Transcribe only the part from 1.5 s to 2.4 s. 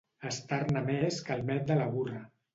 Met de la burra.